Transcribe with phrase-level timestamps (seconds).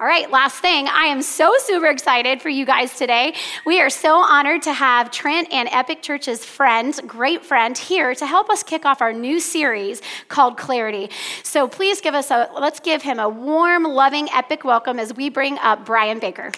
[0.00, 0.88] All right, last thing.
[0.88, 3.34] I am so super excited for you guys today.
[3.64, 8.26] We are so honored to have Trent and Epic Church's friend, great friend, here to
[8.26, 11.10] help us kick off our new series called Clarity.
[11.44, 15.28] So please give us a, let's give him a warm, loving, epic welcome as we
[15.28, 16.50] bring up Brian Baker.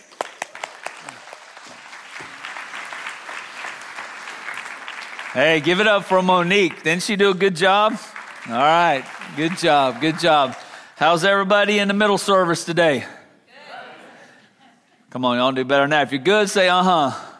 [5.34, 6.82] Hey, give it up for Monique.
[6.82, 7.98] Didn't she do a good job?
[8.48, 9.04] All right,
[9.36, 10.56] good job, good job.
[10.96, 13.04] How's everybody in the middle service today?
[15.10, 16.00] Come on, y'all do better now.
[16.00, 17.35] If you're good, say uh huh.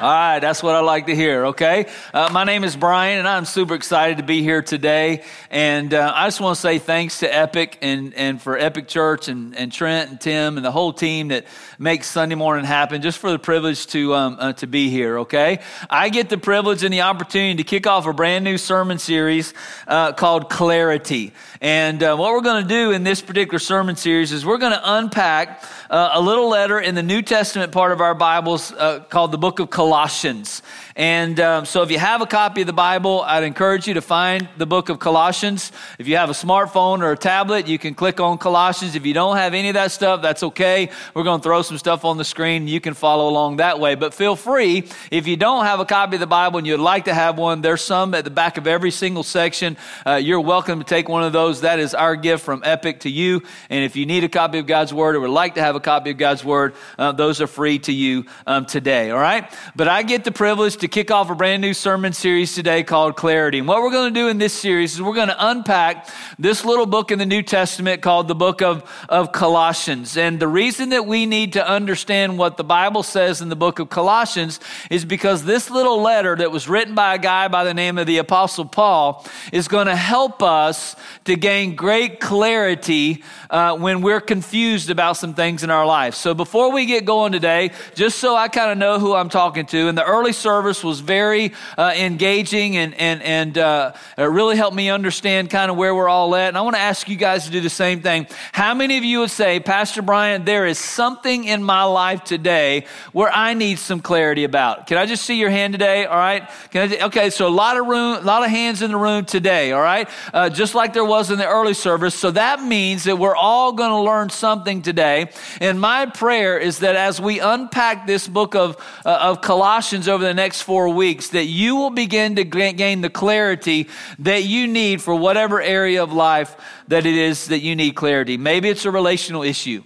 [0.00, 1.86] All right, that's what I like to hear, okay?
[2.14, 5.24] Uh, my name is Brian, and I'm super excited to be here today.
[5.50, 9.26] And uh, I just want to say thanks to Epic and, and for Epic Church
[9.26, 11.46] and, and Trent and Tim and the whole team that
[11.80, 15.58] makes Sunday morning happen, just for the privilege to, um, uh, to be here, okay?
[15.90, 19.52] I get the privilege and the opportunity to kick off a brand new sermon series
[19.88, 21.32] uh, called Clarity.
[21.60, 24.74] And uh, what we're going to do in this particular sermon series is we're going
[24.74, 28.72] to unpack uh, a little letter in the New Testament part of our Bibles
[29.10, 29.68] called the book of.
[29.88, 30.60] Colossians.
[30.98, 34.00] And um, so if you have a copy of the Bible, I'd encourage you to
[34.00, 35.70] find the book of Colossians.
[35.96, 38.96] If you have a smartphone or a tablet, you can click on Colossians.
[38.96, 40.90] If you don't have any of that stuff, that's okay.
[41.14, 42.66] We're going to throw some stuff on the screen.
[42.66, 43.94] You can follow along that way.
[43.94, 47.04] But feel free, if you don't have a copy of the Bible and you'd like
[47.04, 49.76] to have one, there's some at the back of every single section.
[50.04, 51.60] Uh, you're welcome to take one of those.
[51.60, 53.44] That is our gift from Epic to you.
[53.70, 55.80] And if you need a copy of God's Word or would like to have a
[55.80, 59.12] copy of God's Word, uh, those are free to you um, today.
[59.12, 59.48] All right?
[59.76, 63.14] But I get the privilege to kick off a brand new sermon series today called
[63.14, 63.58] Clarity.
[63.58, 66.08] And what we're going to do in this series is we're going to unpack
[66.38, 70.16] this little book in the New Testament called the book of, of Colossians.
[70.16, 73.78] And the reason that we need to understand what the Bible says in the book
[73.78, 77.74] of Colossians is because this little letter that was written by a guy by the
[77.74, 83.76] name of the Apostle Paul is going to help us to gain great clarity uh,
[83.76, 86.14] when we're confused about some things in our life.
[86.14, 89.66] So before we get going today, just so I kind of know who I'm talking
[89.66, 94.56] to, in the early service was very uh, engaging and, and, and uh, it really
[94.56, 96.48] helped me understand kind of where we're all at.
[96.48, 98.26] And I want to ask you guys to do the same thing.
[98.52, 102.86] How many of you would say, Pastor Brian, there is something in my life today
[103.12, 104.86] where I need some clarity about?
[104.86, 106.06] Can I just see your hand today?
[106.06, 106.48] All right.
[106.70, 107.30] Can I, okay.
[107.30, 109.72] So a lot of room, a lot of hands in the room today.
[109.72, 110.08] All right.
[110.32, 112.14] Uh, just like there was in the early service.
[112.14, 115.30] So that means that we're all going to learn something today.
[115.60, 120.24] And my prayer is that as we unpack this book of, uh, of Colossians over
[120.24, 125.00] the next four weeks, that you will begin to gain the clarity that you need
[125.00, 126.54] for whatever area of life
[126.88, 128.36] that it is that you need clarity.
[128.36, 129.82] Maybe it's a relational issue.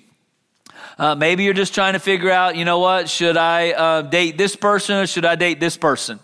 [0.98, 4.36] Uh, maybe you're just trying to figure out, you know what, should I uh, date
[4.36, 6.18] this person or should I date this person?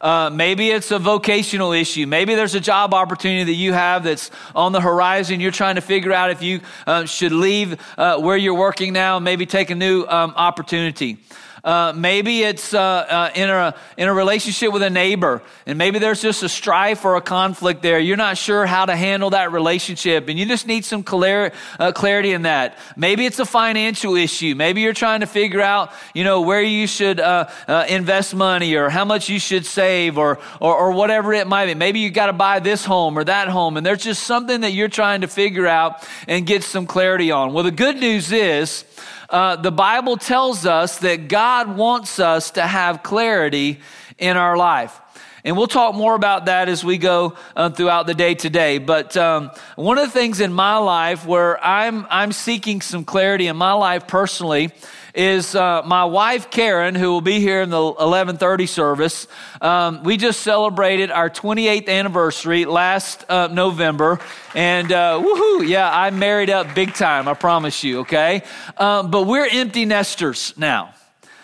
[0.00, 2.04] Uh, maybe it's a vocational issue.
[2.04, 5.38] Maybe there's a job opportunity that you have that's on the horizon.
[5.38, 9.20] You're trying to figure out if you uh, should leave uh, where you're working now
[9.20, 11.18] maybe take a new um, opportunity.
[11.62, 15.98] Uh, maybe it's uh, uh, in, a, in a relationship with a neighbor, and maybe
[15.98, 17.98] there's just a strife or a conflict there.
[17.98, 22.32] You're not sure how to handle that relationship, and you just need some uh, clarity
[22.32, 22.78] in that.
[22.96, 24.54] Maybe it's a financial issue.
[24.54, 28.74] Maybe you're trying to figure out, you know, where you should uh, uh, invest money
[28.74, 31.74] or how much you should save or, or, or whatever it might be.
[31.74, 34.72] Maybe you got to buy this home or that home, and there's just something that
[34.72, 37.52] you're trying to figure out and get some clarity on.
[37.52, 38.84] Well, the good news is,
[39.30, 43.80] uh, the Bible tells us that God wants us to have clarity
[44.18, 45.00] in our life.
[45.44, 48.78] And we'll talk more about that as we go uh, throughout the day today.
[48.78, 53.46] But um, one of the things in my life where I'm, I'm seeking some clarity
[53.46, 54.70] in my life personally
[55.14, 59.28] is uh, my wife Karen, who will be here in the 11:30 service.
[59.60, 64.20] Um, we just celebrated our 28th anniversary last uh, November,
[64.54, 65.66] and uh, woohoo!
[65.66, 67.28] Yeah, I married up big time.
[67.28, 68.00] I promise you.
[68.00, 68.42] Okay,
[68.76, 70.94] um, but we're empty nesters now.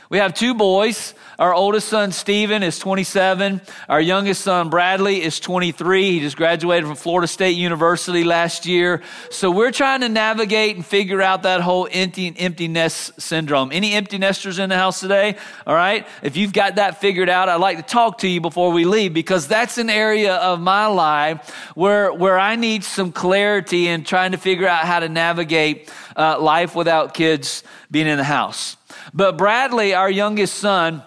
[0.09, 1.15] We have two boys.
[1.38, 3.60] Our oldest son, Stephen, is 27.
[3.91, 6.12] Our youngest son, Bradley, is 23.
[6.12, 9.02] He just graduated from Florida State University last year.
[9.30, 13.71] So we're trying to navigate and figure out that whole empty, empty nest syndrome.
[13.71, 15.36] Any empty nesters in the house today?
[15.66, 16.06] All right.
[16.22, 19.12] If you've got that figured out, I'd like to talk to you before we leave
[19.12, 24.32] because that's an area of my life where, where I need some clarity in trying
[24.32, 28.78] to figure out how to navigate uh, life without kids being in the house.
[29.12, 31.03] But Bradley, our youngest son,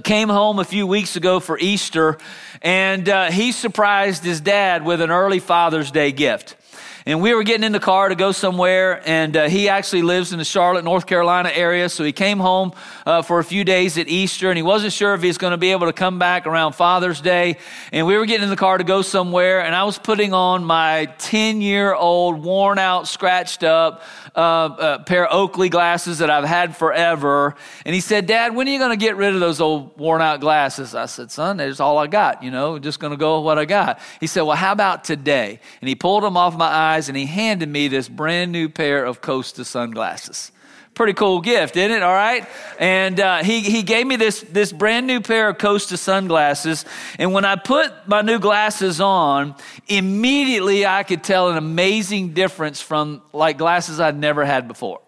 [0.00, 2.18] came home a few weeks ago for Easter,
[2.62, 6.56] and uh, he surprised his dad with an early Father's Day gift.
[7.06, 10.32] And we were getting in the car to go somewhere, and uh, he actually lives
[10.32, 11.90] in the Charlotte, North Carolina area.
[11.90, 12.72] So he came home
[13.04, 15.50] uh, for a few days at Easter, and he wasn't sure if he was going
[15.50, 17.58] to be able to come back around Father's Day.
[17.92, 20.64] And we were getting in the car to go somewhere, and I was putting on
[20.64, 24.02] my 10 year old, worn out, scratched up
[24.34, 27.54] uh, uh, pair of Oakley glasses that I've had forever.
[27.84, 30.22] And he said, Dad, when are you going to get rid of those old worn
[30.22, 30.94] out glasses?
[30.94, 33.58] I said, Son, that's all I got, you know, just going to go with what
[33.58, 34.00] I got.
[34.20, 35.60] He said, Well, how about today?
[35.82, 39.04] And he pulled them off my eyes and he handed me this brand new pair
[39.04, 40.52] of Costa sunglasses
[40.94, 42.02] pretty cool gift, isn't it?
[42.02, 42.46] All right.
[42.78, 46.84] And uh, he, he gave me this, this brand new pair of Costa sunglasses.
[47.18, 49.56] And when I put my new glasses on,
[49.88, 55.00] immediately I could tell an amazing difference from like glasses I'd never had before.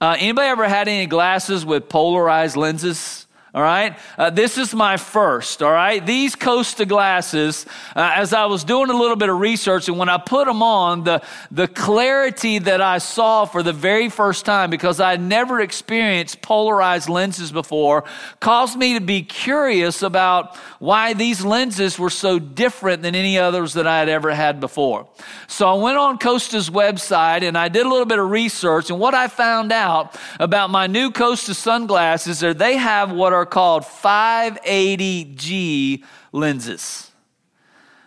[0.00, 3.23] Uh, anybody ever had any glasses with polarized lenses?
[3.54, 3.96] All right?
[4.18, 6.04] Uh, this is my first, all right?
[6.04, 10.08] These Costa glasses, uh, as I was doing a little bit of research, and when
[10.08, 11.22] I put them on, the,
[11.52, 16.42] the clarity that I saw for the very first time, because I had never experienced
[16.42, 18.02] polarized lenses before,
[18.40, 23.74] caused me to be curious about why these lenses were so different than any others
[23.74, 25.06] that I had ever had before.
[25.46, 28.98] So I went on Costa's website and I did a little bit of research, and
[28.98, 33.46] what I found out about my new Costa sunglasses are they have what are are
[33.46, 36.02] called 580G
[36.32, 37.10] lenses.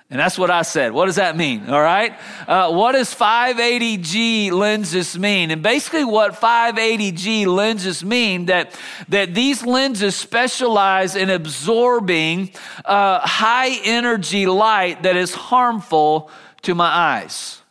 [0.09, 0.93] And that's what I said.
[0.93, 1.69] What does that mean?
[1.69, 2.17] All right.
[2.47, 5.51] Uh, what does 580G lenses mean?
[5.51, 8.73] And basically, what 580G lenses mean that
[9.09, 12.51] that these lenses specialize in absorbing
[12.85, 16.31] uh, high energy light that is harmful
[16.63, 17.61] to my eyes.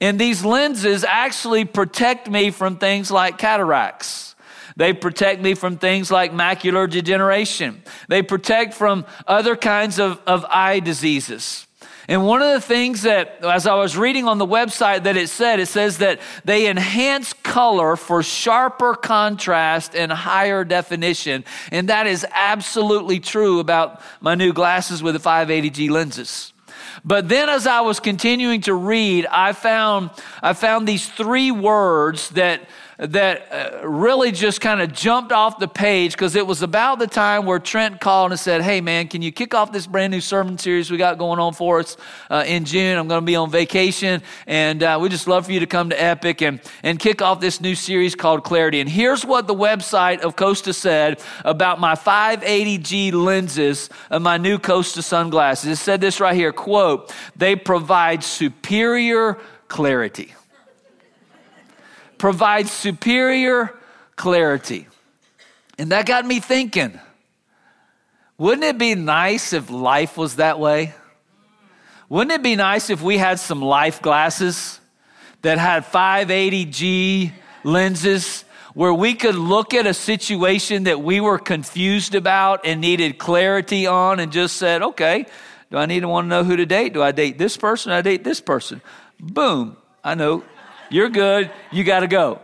[0.00, 4.29] And these lenses actually protect me from things like cataracts.
[4.76, 7.82] They protect me from things like macular degeneration.
[8.08, 11.66] They protect from other kinds of, of eye diseases.
[12.10, 15.28] And one of the things that, as I was reading on the website, that it
[15.28, 21.44] said, it says that they enhance color for sharper contrast and higher definition.
[21.70, 26.52] And that is absolutely true about my new glasses with the 580G lenses.
[27.04, 30.10] But then as I was continuing to read, I found,
[30.42, 32.68] I found these three words that
[33.00, 37.06] that uh, really just kind of jumped off the page because it was about the
[37.06, 40.20] time where Trent called and said, Hey, man, can you kick off this brand new
[40.20, 41.96] sermon series we got going on for us
[42.28, 42.98] uh, in June?
[42.98, 45.88] I'm going to be on vacation, and uh, we just love for you to come
[45.90, 48.80] to Epic and, and kick off this new series called Clarity.
[48.80, 54.58] And here's what the website of Costa said about my 580G lenses of my new
[54.58, 55.70] Costa sunglasses.
[55.70, 59.38] It said this right here quote, they provide superior
[59.68, 60.34] clarity
[62.20, 63.74] provides superior
[64.14, 64.86] clarity.
[65.78, 67.00] And that got me thinking
[68.36, 70.94] wouldn't it be nice if life was that way?
[72.08, 74.80] Wouldn't it be nice if we had some life glasses
[75.42, 77.32] that had 580G
[77.64, 83.18] lenses where we could look at a situation that we were confused about and needed
[83.18, 85.26] clarity on and just said, okay,
[85.70, 86.94] do I need to want to know who to date?
[86.94, 87.90] Do I date this person?
[87.90, 88.80] Do I date this person?
[89.18, 89.76] Boom.
[90.02, 90.44] I know
[90.90, 91.50] you're good.
[91.70, 92.40] You got to go.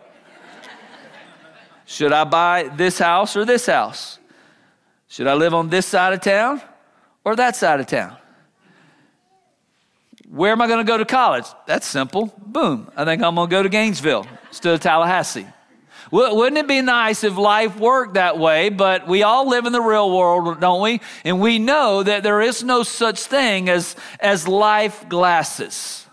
[1.85, 4.19] Should I buy this house or this house?
[5.09, 6.61] Should I live on this side of town
[7.25, 8.17] or that side of town?
[10.29, 11.45] Where am I going to go to college?
[11.67, 12.35] That's simple.
[12.39, 12.91] Boom.
[12.97, 15.47] I think I'm going to go to Gainesville instead of Tallahassee.
[16.11, 18.69] Wouldn't it be nice if life worked that way?
[18.69, 21.01] But we all live in the real world, don't we?
[21.25, 26.06] And we know that there is no such thing as, as life glasses.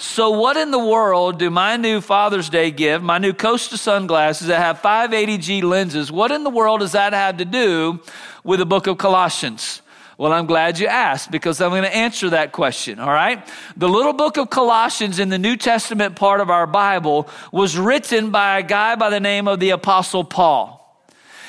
[0.00, 4.46] So, what in the world do my new Father's Day gift, my new Costa sunglasses
[4.46, 7.98] that have 580G lenses, what in the world does that have to do
[8.44, 9.82] with the book of Colossians?
[10.16, 13.44] Well, I'm glad you asked because I'm going to answer that question, all right?
[13.76, 18.30] The little book of Colossians in the New Testament part of our Bible was written
[18.30, 21.02] by a guy by the name of the Apostle Paul.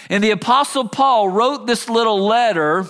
[0.10, 2.88] And the Apostle Paul wrote this little letter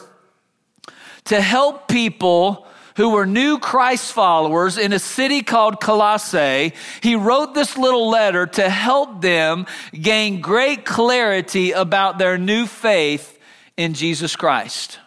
[1.26, 2.66] to help people
[3.00, 8.46] who were new Christ followers in a city called Colossae, he wrote this little letter
[8.46, 13.40] to help them gain great clarity about their new faith
[13.78, 15.00] in Jesus Christ.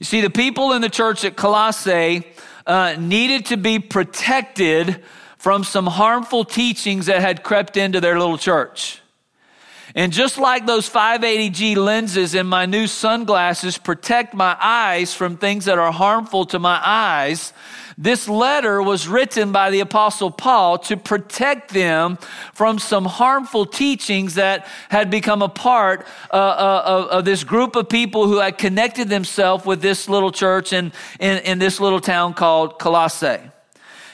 [0.00, 2.26] You see, the people in the church at Colossae
[2.66, 5.04] uh, needed to be protected
[5.38, 9.00] from some harmful teachings that had crept into their little church.
[9.96, 15.64] And just like those 580G lenses in my new sunglasses protect my eyes from things
[15.64, 17.54] that are harmful to my eyes,
[17.96, 22.18] this letter was written by the Apostle Paul to protect them
[22.52, 27.88] from some harmful teachings that had become a part uh, uh, of, this group of
[27.88, 32.34] people who had connected themselves with this little church in, in, in this little town
[32.34, 33.40] called Colossae.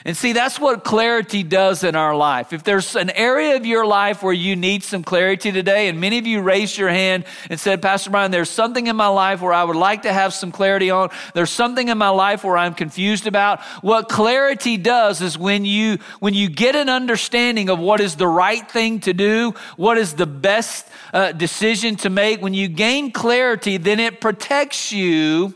[0.05, 2.51] And see, that's what clarity does in our life.
[2.51, 6.17] If there's an area of your life where you need some clarity today, and many
[6.17, 9.53] of you raised your hand and said, Pastor Brian, there's something in my life where
[9.53, 11.09] I would like to have some clarity on.
[11.33, 13.61] There's something in my life where I'm confused about.
[13.81, 18.27] What clarity does is when you, when you get an understanding of what is the
[18.27, 23.11] right thing to do, what is the best uh, decision to make, when you gain
[23.11, 25.53] clarity, then it protects you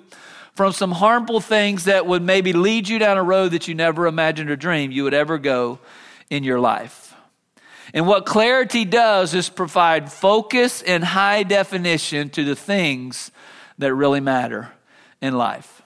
[0.58, 4.08] from some harmful things that would maybe lead you down a road that you never
[4.08, 5.78] imagined or dreamed you would ever go
[6.32, 7.14] in your life.
[7.94, 13.30] And what clarity does is provide focus and high definition to the things
[13.78, 14.72] that really matter
[15.22, 15.84] in life.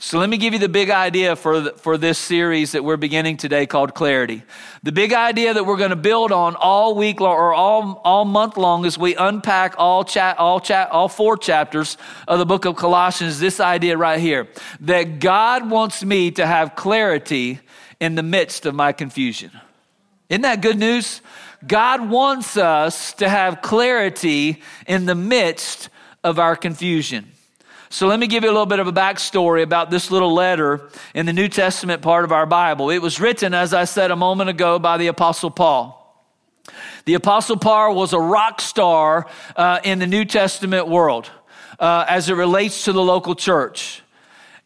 [0.00, 2.96] So let me give you the big idea for, the, for this series that we're
[2.96, 4.44] beginning today called Clarity.
[4.84, 8.24] The big idea that we're going to build on all week long or all, all
[8.24, 11.96] month long as we unpack all, chat, all, chat, all four chapters
[12.28, 14.46] of the book of Colossians, this idea right here
[14.78, 17.58] that God wants me to have clarity
[17.98, 19.50] in the midst of my confusion.
[20.28, 21.22] Isn't that good news?
[21.66, 25.88] God wants us to have clarity in the midst
[26.22, 27.32] of our confusion.
[27.90, 30.90] So let me give you a little bit of a backstory about this little letter
[31.14, 32.90] in the New Testament part of our Bible.
[32.90, 35.94] It was written, as I said a moment ago, by the Apostle Paul.
[37.06, 39.26] The Apostle Paul was a rock star
[39.56, 41.30] uh, in the New Testament world
[41.78, 44.02] uh, as it relates to the local church.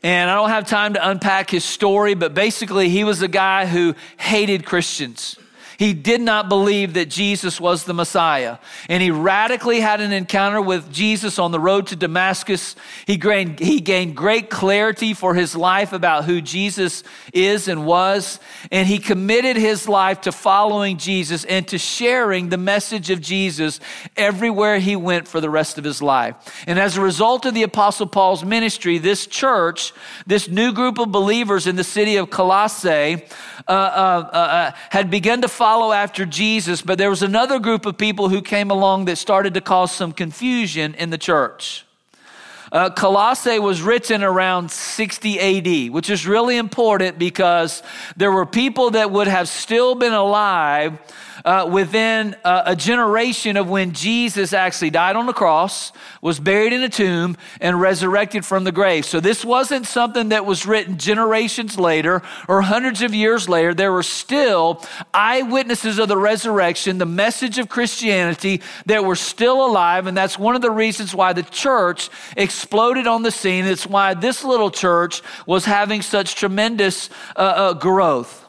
[0.02, 3.66] And I don't have time to unpack his story, but basically, he was a guy
[3.66, 5.38] who hated Christians.
[5.78, 8.58] He did not believe that Jesus was the Messiah.
[8.88, 12.76] And he radically had an encounter with Jesus on the road to Damascus.
[13.06, 17.02] He gained, he gained great clarity for his life about who Jesus
[17.32, 18.40] is and was.
[18.70, 23.80] And he committed his life to following Jesus and to sharing the message of Jesus
[24.16, 26.64] everywhere he went for the rest of his life.
[26.66, 29.92] And as a result of the Apostle Paul's ministry, this church,
[30.26, 33.24] this new group of believers in the city of Colossae,
[33.68, 37.86] uh, uh, uh, uh had begun to follow after Jesus, but there was another group
[37.86, 41.86] of people who came along that started to cause some confusion in the church.
[42.72, 47.84] Uh, Colossae was written around 60 AD, which is really important because
[48.16, 50.98] there were people that would have still been alive
[51.44, 56.72] uh, within uh, a generation of when Jesus actually died on the cross, was buried
[56.72, 59.04] in a tomb, and resurrected from the grave.
[59.04, 63.74] So this wasn't something that was written generations later or hundreds of years later.
[63.74, 64.82] There were still
[65.12, 70.06] eyewitnesses of the resurrection, the message of Christianity that were still alive.
[70.06, 73.64] And that's one of the reasons why the church exploded on the scene.
[73.64, 78.41] It's why this little church was having such tremendous uh, uh growth.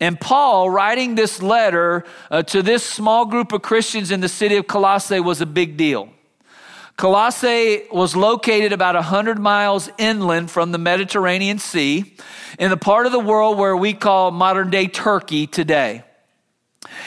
[0.00, 4.56] And Paul, writing this letter uh, to this small group of Christians in the city
[4.56, 6.08] of Colossae, was a big deal.
[6.96, 12.14] Colossae was located about 100 miles inland from the Mediterranean Sea
[12.58, 16.04] in the part of the world where we call modern day Turkey today.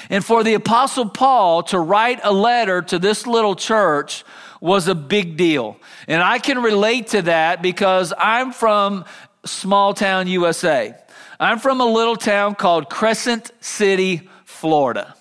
[0.09, 4.23] And for the Apostle Paul to write a letter to this little church
[4.61, 5.77] was a big deal.
[6.07, 9.05] And I can relate to that because I'm from
[9.45, 10.95] small town USA.
[11.39, 15.15] I'm from a little town called Crescent City, Florida.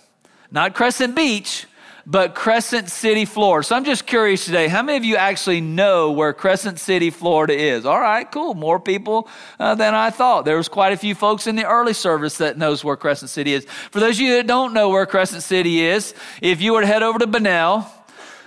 [0.50, 1.66] Not Crescent Beach,
[2.04, 3.64] but Crescent City, Florida.
[3.64, 7.54] So I'm just curious today, how many of you actually know where Crescent City, Florida
[7.54, 7.86] is?
[7.86, 8.54] All right, cool.
[8.54, 9.28] More people
[9.58, 10.44] uh, than I thought.
[10.44, 13.54] There was quite a few folks in the early service that knows where Crescent City
[13.54, 13.64] is.
[13.90, 16.86] For those of you that don't know where Crescent City is, if you were to
[16.86, 17.86] head over to Bunnell,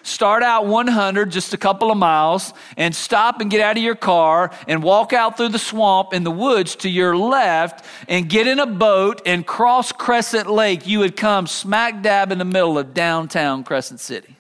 [0.06, 3.96] start out 100, just a couple of miles, and stop and get out of your
[3.96, 8.48] car and walk out through the swamp in the woods to your left and get
[8.48, 12.78] in a boat and cross Crescent Lake, you would come smack dab in the middle
[12.78, 14.36] of downtown Crescent City.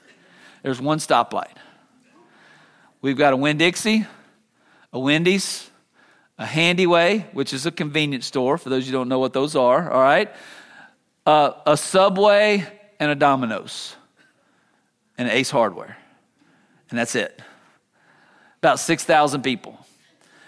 [0.61, 1.55] There's one stoplight.
[3.01, 4.05] We've got a Winn Dixie,
[4.93, 5.69] a Wendy's,
[6.37, 9.91] a Handyway, which is a convenience store, for those you don't know what those are,
[9.91, 10.33] all right?
[11.25, 12.67] Uh, a Subway,
[12.99, 13.95] and a Domino's
[15.17, 15.97] and Ace Hardware.
[16.89, 17.41] And that's it.
[18.59, 19.85] About 6,000 people.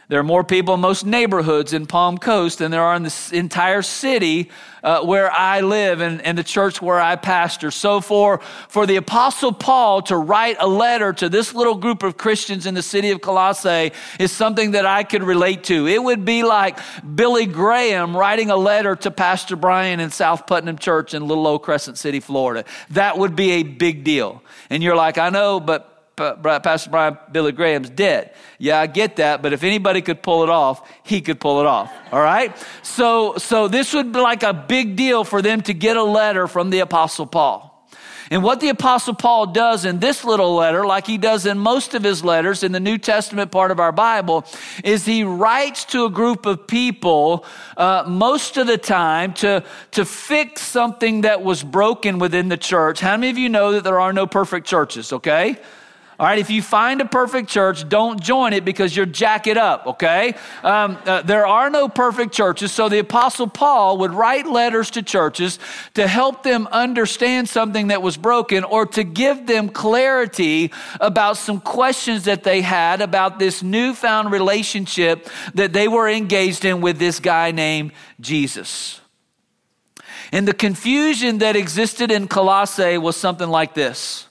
[0.10, 3.30] There are more people in most neighborhoods in Palm Coast than there are in the
[3.34, 4.50] entire city
[4.82, 7.72] uh, where I live and, and the church where I pastor.
[7.72, 12.16] So, for, for the Apostle Paul to write a letter to this little group of
[12.16, 15.88] Christians in the city of Colossae is something that I could relate to.
[15.88, 16.80] It would be like
[17.16, 21.64] Billy Graham writing a letter to Pastor Brian in South Putnam Church in Little Old
[21.64, 22.64] Crescent City, Florida.
[22.92, 24.42] That would be a big deal.
[24.70, 28.34] And you're like, I know, but Pastor Brian Billy Graham's dead.
[28.58, 31.68] Yeah, I get that, but if anybody could pull it off, he could pull it
[31.68, 31.94] off.
[32.12, 32.58] All right?
[32.82, 36.48] So so this would be like a big deal for them to get a letter
[36.48, 37.77] from the apostle Paul.
[38.30, 41.94] And what the Apostle Paul does in this little letter, like he does in most
[41.94, 44.46] of his letters in the New Testament part of our Bible,
[44.84, 47.46] is he writes to a group of people
[47.78, 53.00] uh, most of the time to, to fix something that was broken within the church.
[53.00, 55.58] How many of you know that there are no perfect churches, okay?
[56.20, 59.56] All right, if you find a perfect church, don't join it because you're jack it
[59.56, 60.34] up, okay?
[60.64, 65.04] Um, uh, there are no perfect churches, so the Apostle Paul would write letters to
[65.04, 65.60] churches
[65.94, 71.62] to help them understand something that was broken or to give them clarity about some
[71.62, 77.20] questions that they had about this newfound relationship that they were engaged in with this
[77.20, 79.02] guy named Jesus.
[80.32, 84.28] And the confusion that existed in Colossae was something like this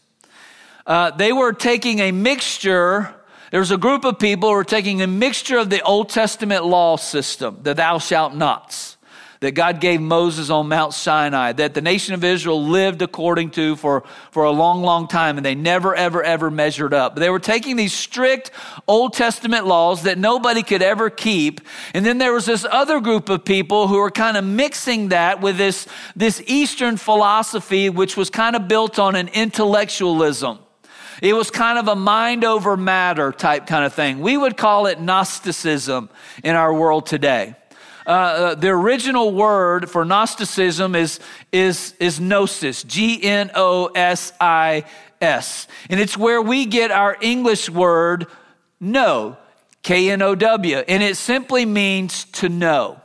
[0.87, 3.15] uh, they were taking a mixture.
[3.51, 6.65] There was a group of people who were taking a mixture of the Old Testament
[6.65, 8.97] law system, the thou shalt nots,
[9.41, 13.77] that God gave Moses on Mount Sinai, that the nation of Israel lived according to
[13.77, 17.15] for, for a long, long time, and they never, ever, ever measured up.
[17.15, 18.51] But they were taking these strict
[18.87, 21.61] Old Testament laws that nobody could ever keep.
[21.95, 25.41] And then there was this other group of people who were kind of mixing that
[25.41, 30.61] with this, this Eastern philosophy, which was kind of built on an intellectualism.
[31.23, 34.21] It was kind of a mind over matter type kind of thing.
[34.21, 36.11] We would call it Gnosticism
[36.45, 37.55] in our world today.
[38.07, 41.21] Uh, uh the original word for Gnosticism is,
[41.53, 44.85] is, is gnosis, G N O S I
[45.21, 45.67] S.
[45.91, 48.27] And it's where we get our English word
[48.81, 49.37] know,
[49.83, 50.77] K N O W.
[50.77, 53.01] And it simply means to know.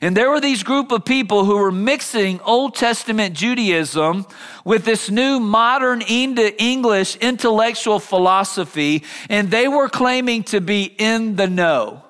[0.00, 4.26] And there were these group of people who were mixing Old Testament Judaism
[4.64, 11.46] with this new modern English intellectual philosophy, and they were claiming to be in the
[11.46, 12.02] know.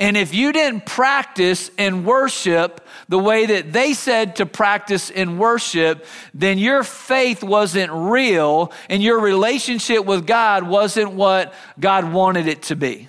[0.00, 5.38] And if you didn't practice and worship the way that they said to practice and
[5.38, 12.48] worship, then your faith wasn't real and your relationship with God wasn't what God wanted
[12.48, 13.08] it to be.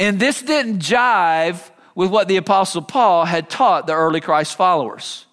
[0.00, 5.26] And this didn't jive with what the Apostle Paul had taught the early Christ followers.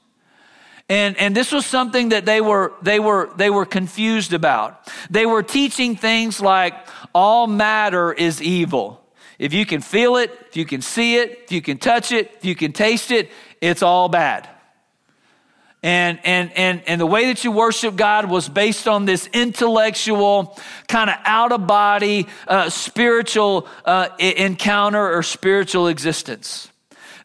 [0.90, 4.90] And, and this was something that they were, they, were, they were confused about.
[5.10, 6.74] They were teaching things like
[7.16, 9.02] all matter is evil.
[9.40, 12.32] If you can feel it, if you can see it, if you can touch it,
[12.38, 14.50] if you can taste it, it's all bad.
[15.84, 20.60] And, and, and, and the way that you worship God was based on this intellectual,
[20.88, 26.70] kind of out of body, uh, spiritual uh, encounter or spiritual existence.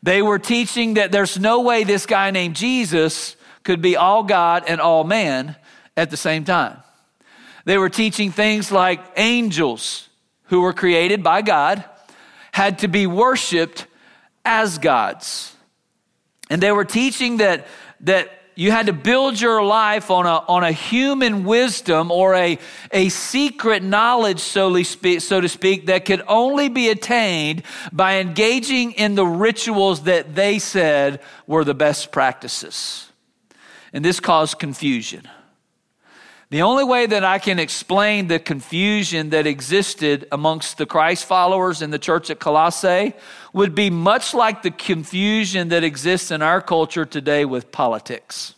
[0.02, 4.64] They were teaching that there's no way this guy named Jesus could be all God
[4.66, 5.56] and all man
[5.96, 6.78] at the same time.
[7.66, 10.08] They were teaching things like angels
[10.44, 11.84] who were created by God
[12.52, 13.86] had to be worshiped
[14.44, 15.54] as gods.
[16.48, 17.66] And they were teaching that,
[18.00, 22.58] that you had to build your life on a, on a human wisdom or a,
[22.90, 28.16] a secret knowledge, so to, speak, so to speak, that could only be attained by
[28.16, 33.12] engaging in the rituals that they said were the best practices.
[33.92, 35.28] And this caused confusion.
[36.48, 41.82] The only way that I can explain the confusion that existed amongst the Christ followers
[41.82, 43.14] in the church at Colossae
[43.52, 48.54] would be much like the confusion that exists in our culture today with politics.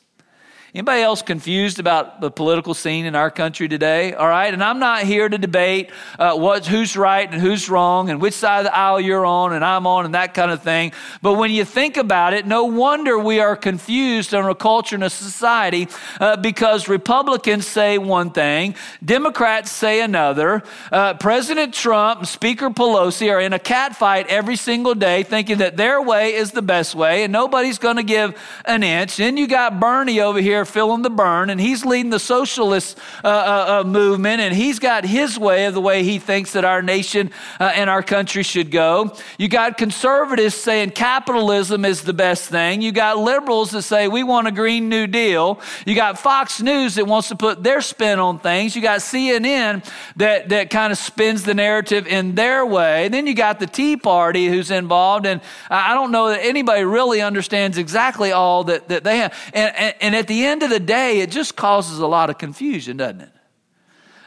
[0.75, 4.13] Anybody else confused about the political scene in our country today?
[4.13, 8.11] All right, and I'm not here to debate uh, what, who's right and who's wrong
[8.11, 10.63] and which side of the aisle you're on and I'm on and that kind of
[10.63, 10.93] thing.
[11.23, 15.05] But when you think about it, no wonder we are confused in a culture and
[15.05, 15.89] a society
[16.21, 20.63] uh, because Republicans say one thing, Democrats say another.
[20.93, 25.79] Uh, President Trump and Speaker Pelosi are in a catfight every single day, thinking that
[25.79, 29.17] their way is the best way and nobody's going to give an inch.
[29.17, 32.99] Then you got Bernie over here there feeling the burn, and he's leading the socialist
[33.23, 36.65] uh, uh, uh, movement, and he's got his way of the way he thinks that
[36.65, 39.17] our nation uh, and our country should go.
[39.39, 42.83] You got conservatives saying capitalism is the best thing.
[42.83, 45.61] You got liberals that say we want a Green New Deal.
[45.87, 48.75] You got Fox News that wants to put their spin on things.
[48.75, 53.05] You got CNN that, that kind of spins the narrative in their way.
[53.05, 55.41] And then you got the Tea Party who's involved, and
[55.71, 59.33] I don't know that anybody really understands exactly all that, that they have.
[59.55, 62.39] And, and, and at the end of the day, it just causes a lot of
[62.39, 63.33] confusion, doesn't it?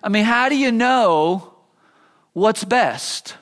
[0.04, 1.54] I mean, how do you know
[2.34, 3.36] what's best?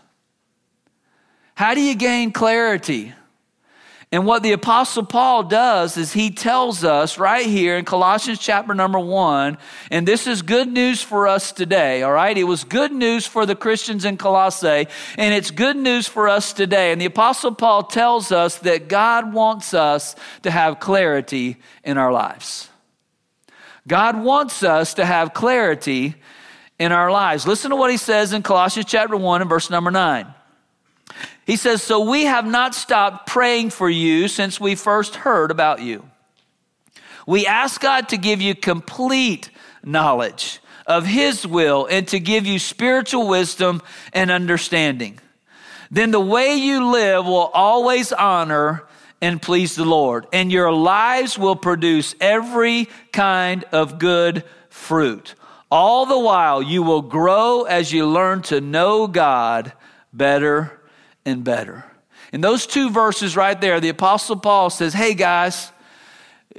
[1.56, 3.14] How do you gain clarity?
[4.12, 8.74] And what the Apostle Paul does is he tells us right here in Colossians chapter
[8.74, 9.60] number one,
[9.92, 12.36] and this is good news for us today, all right?
[12.36, 16.54] It was good news for the Christians in Colossae, and it's good news for us
[16.54, 16.92] today.
[16.92, 22.12] And the Apostle Paul tells us that God wants us to have clarity in our
[22.12, 22.69] lives.
[23.88, 26.16] God wants us to have clarity
[26.78, 27.46] in our lives.
[27.46, 30.34] Listen to what he says in Colossians chapter 1 and verse number 9.
[31.46, 35.82] He says, So we have not stopped praying for you since we first heard about
[35.82, 36.08] you.
[37.26, 39.50] We ask God to give you complete
[39.84, 43.82] knowledge of His will and to give you spiritual wisdom
[44.14, 45.20] and understanding.
[45.92, 48.84] Then the way you live will always honor
[49.22, 55.36] and please the Lord, and your lives will produce every kind of good fruit.
[55.72, 59.74] All the while, you will grow as you learn to know God
[60.12, 60.82] better
[61.26, 61.86] and better.
[62.32, 65.72] In those two verses right there, the Apostle Paul says, Hey guys,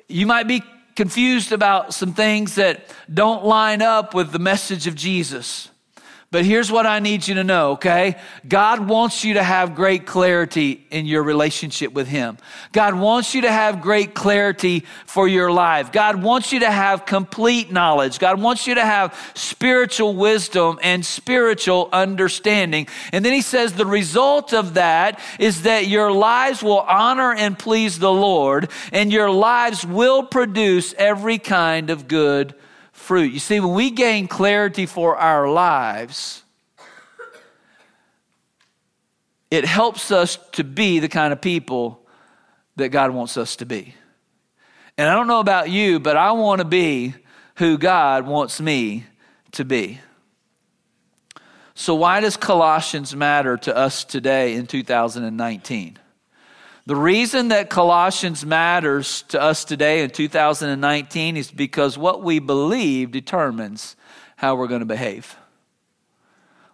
[0.08, 0.62] you might be
[0.96, 5.70] confused about some things that don't line up with the message of Jesus.
[6.32, 8.14] But here's what I need you to know, okay?
[8.46, 12.38] God wants you to have great clarity in your relationship with Him.
[12.70, 15.90] God wants you to have great clarity for your life.
[15.90, 18.20] God wants you to have complete knowledge.
[18.20, 22.86] God wants you to have spiritual wisdom and spiritual understanding.
[23.12, 27.58] And then He says the result of that is that your lives will honor and
[27.58, 32.54] please the Lord, and your lives will produce every kind of good
[33.00, 33.32] fruit.
[33.32, 36.42] You see, when we gain clarity for our lives,
[39.50, 42.06] it helps us to be the kind of people
[42.76, 43.94] that God wants us to be.
[44.96, 47.14] And I don't know about you, but I want to be
[47.56, 49.06] who God wants me
[49.52, 50.00] to be.
[51.74, 55.98] So, why does Colossians matter to us today in 2019?
[56.90, 63.12] The reason that Colossians matters to us today in 2019 is because what we believe
[63.12, 63.94] determines
[64.34, 65.36] how we're going to behave.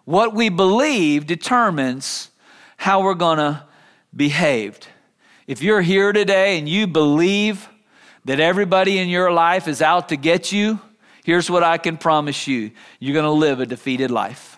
[0.05, 2.31] What we believe determines
[2.77, 3.63] how we're going to
[4.15, 4.79] behave.
[5.45, 7.69] If you're here today and you believe
[8.25, 10.79] that everybody in your life is out to get you,
[11.25, 14.56] here's what I can promise you you're going to live a defeated life.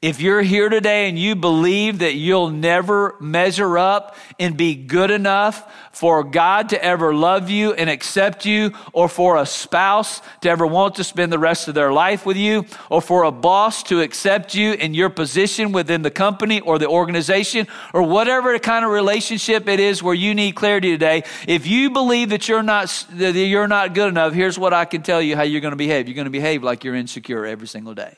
[0.00, 5.10] If you're here today and you believe that you'll never measure up and be good
[5.10, 10.48] enough for God to ever love you and accept you, or for a spouse to
[10.48, 13.82] ever want to spend the rest of their life with you, or for a boss
[13.82, 18.84] to accept you in your position within the company or the organization, or whatever kind
[18.84, 23.04] of relationship it is where you need clarity today, if you believe that you're not,
[23.14, 25.76] that you're not good enough, here's what I can tell you how you're going to
[25.76, 26.06] behave.
[26.06, 28.16] You're going to behave like you're insecure every single day.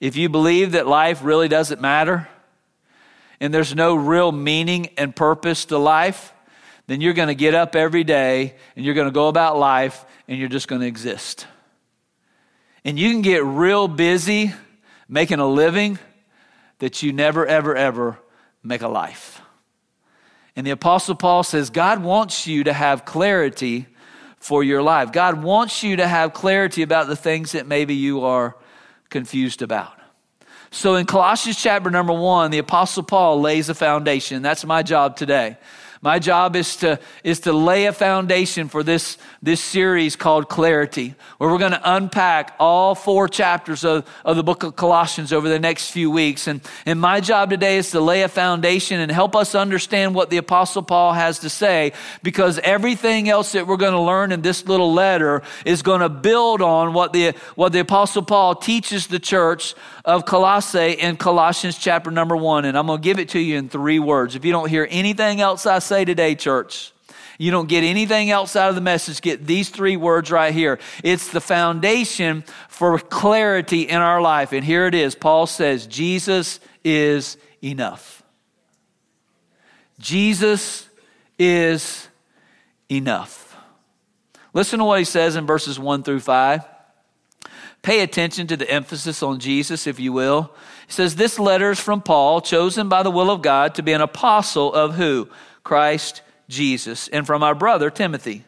[0.00, 2.28] If you believe that life really doesn't matter
[3.40, 6.32] and there's no real meaning and purpose to life,
[6.86, 10.04] then you're going to get up every day and you're going to go about life
[10.26, 11.46] and you're just going to exist.
[12.84, 14.54] And you can get real busy
[15.08, 15.98] making a living
[16.78, 18.18] that you never, ever, ever
[18.62, 19.40] make a life.
[20.54, 23.86] And the Apostle Paul says God wants you to have clarity
[24.38, 25.12] for your life.
[25.12, 28.56] God wants you to have clarity about the things that maybe you are
[29.10, 29.94] confused about.
[30.70, 34.42] So in Colossians chapter number one, the Apostle Paul lays a foundation.
[34.42, 35.56] That's my job today.
[36.00, 41.14] My job is to, is to lay a foundation for this, this series called Clarity,
[41.38, 45.48] where we're going to unpack all four chapters of, of the book of Colossians over
[45.48, 46.46] the next few weeks.
[46.46, 50.30] And, and my job today is to lay a foundation and help us understand what
[50.30, 54.40] the Apostle Paul has to say, because everything else that we're going to learn in
[54.40, 59.08] this little letter is going to build on what the, what the Apostle Paul teaches
[59.08, 59.74] the church
[60.08, 62.64] of Colossae in Colossians chapter number one.
[62.64, 64.34] And I'm going to give it to you in three words.
[64.34, 66.92] If you don't hear anything else I say today, church,
[67.36, 70.78] you don't get anything else out of the message, get these three words right here.
[71.04, 74.52] It's the foundation for clarity in our life.
[74.52, 78.22] And here it is Paul says, Jesus is enough.
[80.00, 80.88] Jesus
[81.38, 82.08] is
[82.90, 83.54] enough.
[84.54, 86.77] Listen to what he says in verses 1 through 5.
[87.82, 90.52] Pay attention to the emphasis on Jesus, if you will.
[90.86, 93.92] He says, This letter is from Paul, chosen by the will of God to be
[93.92, 95.28] an apostle of who?
[95.62, 98.44] Christ Jesus, and from our brother Timothy.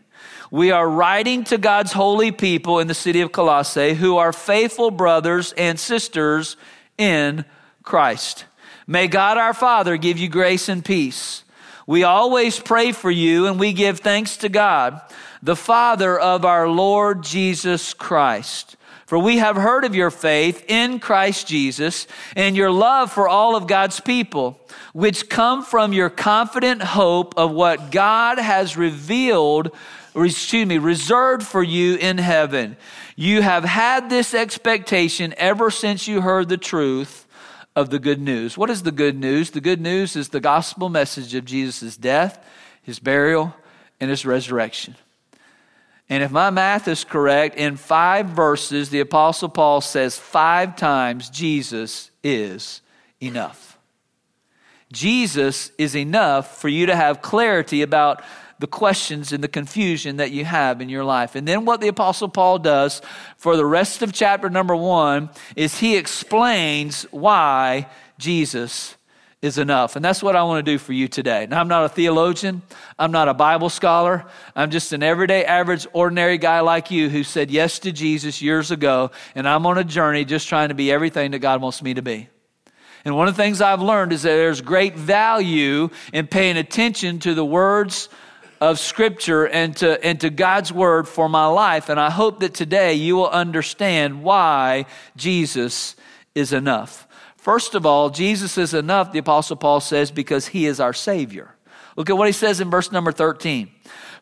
[0.51, 4.91] We are writing to God's holy people in the city of Colossae who are faithful
[4.91, 6.57] brothers and sisters
[6.99, 7.45] in
[7.85, 8.47] Christ.
[8.87, 11.45] May God our Father give you grace and peace.
[11.87, 15.01] We always pray for you and we give thanks to God,
[15.41, 18.77] the Father of our Lord Jesus Christ
[19.11, 23.57] for we have heard of your faith in Christ Jesus and your love for all
[23.57, 24.61] of God's people,
[24.93, 29.77] which come from your confident hope of what God has revealed,
[30.15, 32.77] excuse me, reserved for you in heaven.
[33.17, 37.27] You have had this expectation ever since you heard the truth
[37.75, 38.57] of the good news.
[38.57, 39.51] What is the good news?
[39.51, 42.47] The good news is the gospel message of Jesus' death,
[42.81, 43.57] his burial,
[43.99, 44.95] and his resurrection.
[46.11, 51.31] And if my math is correct, in five verses, the Apostle Paul says five times
[51.31, 52.83] Jesus is
[53.21, 53.79] enough.
[54.93, 58.25] Jesus is enough for you to have clarity about
[58.59, 61.37] the questions and the confusion that you have in your life.
[61.37, 63.01] And then what the Apostle Paul does
[63.37, 67.87] for the rest of chapter number one is he explains why
[68.19, 68.97] Jesus
[69.43, 69.97] is enough.
[69.97, 71.47] And that's what I want to do for you today.
[71.49, 72.61] Now, I'm not a theologian,
[72.99, 74.27] I'm not a Bible scholar.
[74.55, 78.71] I'm just an everyday, average, ordinary guy like you who said yes to Jesus years
[78.71, 79.11] ago.
[79.35, 82.03] And I'm on a journey just trying to be everything that God wants me to
[82.03, 82.29] be.
[83.05, 87.19] And one of the things I've learned is that there's great value in paying attention
[87.21, 88.11] to the words
[88.61, 91.89] of Scripture and to, and to God's Word for my life.
[91.89, 94.85] And I hope that today you will understand why
[95.17, 95.97] Jesus
[96.35, 97.07] is enough.
[97.41, 101.55] First of all, Jesus is enough, the Apostle Paul says, because he is our Savior.
[101.97, 103.71] Look at what he says in verse number 13.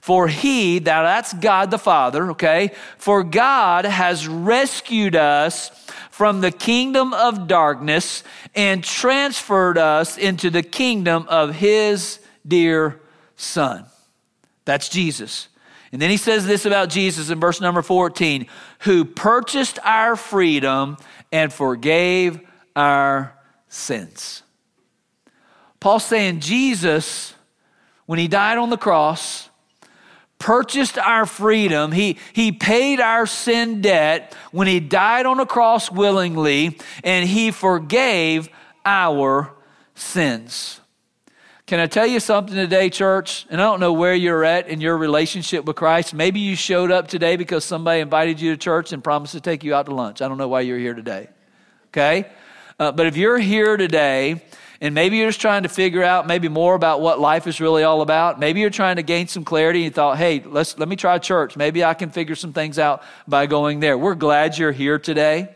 [0.00, 2.70] For he, now that's God the Father, okay?
[2.96, 5.70] For God has rescued us
[6.12, 8.22] from the kingdom of darkness
[8.54, 13.00] and transferred us into the kingdom of his dear
[13.35, 13.85] Son.
[14.64, 15.48] That's Jesus.
[15.90, 18.46] And then he says this about Jesus in verse number 14
[18.81, 20.98] who purchased our freedom
[21.33, 22.40] and forgave
[22.79, 23.35] our
[23.69, 24.45] sins.
[25.81, 27.35] Paul's saying Jesus,
[28.07, 29.49] when he died on the cross,
[30.38, 31.91] purchased our freedom.
[31.91, 37.51] He, he paid our sin debt when he died on the cross willingly, and he
[37.51, 38.49] forgave
[38.85, 39.53] our
[39.95, 40.81] sins.
[41.67, 43.45] Can I tell you something today, church?
[43.51, 46.14] And I don't know where you're at in your relationship with Christ.
[46.14, 49.64] Maybe you showed up today because somebody invited you to church and promised to take
[49.64, 50.23] you out to lunch.
[50.23, 51.29] I don't know why you're here today.
[51.88, 52.27] Okay?
[52.79, 54.41] Uh, but if you're here today
[54.81, 57.83] and maybe you're just trying to figure out maybe more about what life is really
[57.83, 60.88] all about, maybe you're trying to gain some clarity and you thought, hey, let's, let
[60.88, 61.57] me try church.
[61.57, 63.99] Maybe I can figure some things out by going there.
[63.99, 65.49] We're glad you're here today.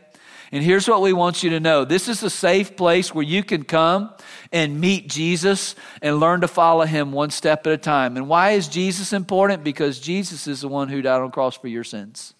[0.51, 3.43] And here's what we want you to know this is a safe place where you
[3.43, 4.13] can come
[4.53, 8.19] and meet Jesus and learn to follow him one step at a time.
[8.19, 9.65] And why is Jesus important?
[9.65, 12.35] Because Jesus is the one who died on the cross for your sins.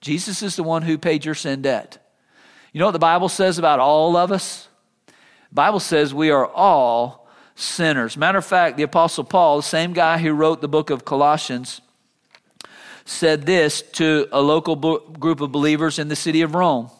[0.00, 2.07] Jesus is the one who paid your sin debt.
[2.72, 4.68] You know what the Bible says about all of us?
[5.06, 8.16] The Bible says we are all sinners.
[8.16, 11.80] Matter of fact, the Apostle Paul, the same guy who wrote the book of Colossians,
[13.04, 16.90] said this to a local group of believers in the city of Rome.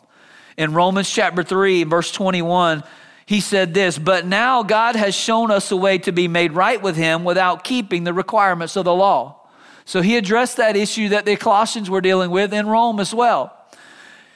[0.56, 2.82] In Romans chapter 3, verse 21,
[3.26, 6.80] he said this But now God has shown us a way to be made right
[6.80, 9.46] with Him without keeping the requirements of the law.
[9.84, 13.54] So he addressed that issue that the Colossians were dealing with in Rome as well.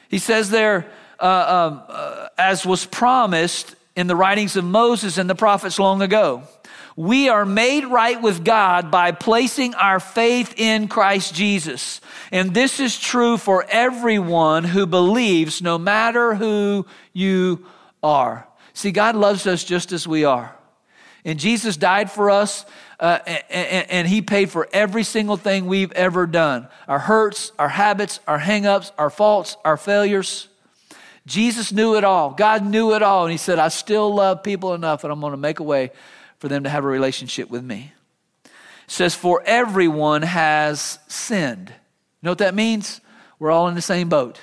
[0.09, 0.90] He says there,
[1.22, 6.02] uh, um, uh, as was promised in the writings of Moses and the prophets long
[6.02, 6.42] ago.
[6.96, 12.00] We are made right with God by placing our faith in Christ Jesus.
[12.30, 17.64] And this is true for everyone who believes, no matter who you
[18.02, 18.46] are.
[18.74, 20.54] See, God loves us just as we are.
[21.24, 22.66] And Jesus died for us,
[22.98, 27.68] uh, and, and, He paid for every single thing we've ever done our hurts, our
[27.68, 30.48] habits, our hangups, our faults, our failures.
[31.26, 32.30] Jesus knew it all.
[32.30, 33.24] God knew it all.
[33.24, 35.92] And he said, I still love people enough, and I'm going to make a way
[36.38, 37.92] for them to have a relationship with me.
[38.44, 38.50] It
[38.88, 41.68] says, For everyone has sinned.
[41.68, 43.00] You know what that means?
[43.38, 44.40] We're all in the same boat.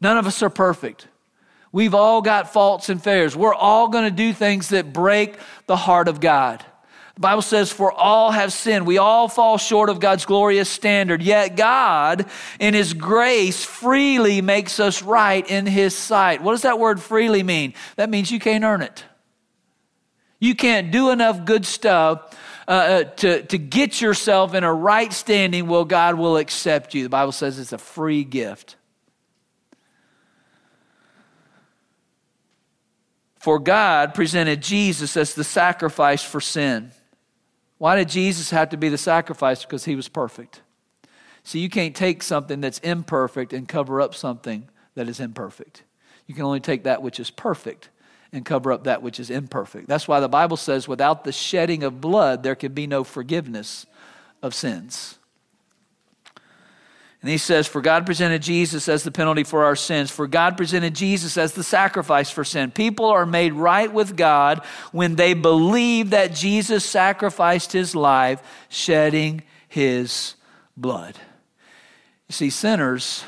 [0.00, 1.06] None of us are perfect.
[1.70, 3.34] We've all got faults and failures.
[3.34, 6.64] We're all going to do things that break the heart of God.
[7.22, 8.86] Bible says, For all have sinned.
[8.86, 11.22] We all fall short of God's glorious standard.
[11.22, 12.26] Yet God,
[12.60, 16.42] in His grace, freely makes us right in His sight.
[16.42, 17.72] What does that word freely mean?
[17.96, 19.04] That means you can't earn it.
[20.38, 25.12] You can't do enough good stuff uh, uh to, to get yourself in a right
[25.12, 27.04] standing Well, God will accept you.
[27.04, 28.76] The Bible says it's a free gift.
[33.42, 36.92] For God presented Jesus as the sacrifice for sin.
[37.82, 39.64] Why did Jesus have to be the sacrifice?
[39.64, 40.60] Because he was perfect.
[41.42, 45.82] See, you can't take something that's imperfect and cover up something that is imperfect.
[46.28, 47.88] You can only take that which is perfect
[48.32, 49.88] and cover up that which is imperfect.
[49.88, 53.84] That's why the Bible says, without the shedding of blood, there can be no forgiveness
[54.44, 55.18] of sins.
[57.22, 60.10] And he says, For God presented Jesus as the penalty for our sins.
[60.10, 62.72] For God presented Jesus as the sacrifice for sin.
[62.72, 69.42] People are made right with God when they believe that Jesus sacrificed his life, shedding
[69.68, 70.34] his
[70.76, 71.16] blood.
[72.28, 73.24] You see, sinners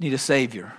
[0.00, 0.72] need a Savior.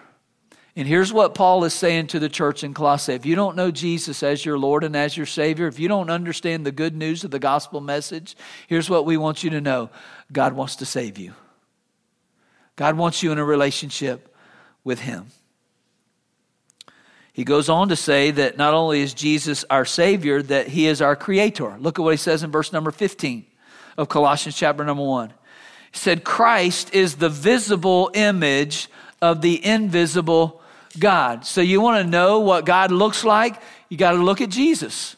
[0.76, 3.14] And here's what Paul is saying to the church in Colossae.
[3.14, 6.10] If you don't know Jesus as your Lord and as your Savior, if you don't
[6.10, 8.36] understand the good news of the gospel message,
[8.68, 9.92] here's what we want you to know
[10.32, 11.34] God wants to save you.
[12.78, 14.34] God wants you in a relationship
[14.86, 15.28] with Him.
[17.34, 21.02] He goes on to say that not only is Jesus our Savior, that He is
[21.02, 21.78] our Creator.
[21.80, 23.46] Look at what He says in verse number 15
[23.98, 25.34] of Colossians chapter number 1.
[25.92, 28.88] He said, Christ is the visible image
[29.22, 30.62] of the invisible
[30.98, 31.46] God.
[31.46, 33.62] So you want to know what God looks like?
[33.90, 35.17] You got to look at Jesus.